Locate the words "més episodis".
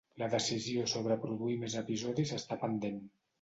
1.65-2.33